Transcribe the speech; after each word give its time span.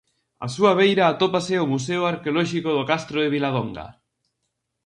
Á 0.45 0.47
súa 0.55 0.71
beira 0.79 1.05
atópase 1.07 1.55
o 1.63 1.69
Museo 1.73 2.01
Arqueolóxico 2.11 2.69
do 2.77 2.87
Castro 2.91 3.17
de 3.23 3.31
Viladonga. 3.35 3.87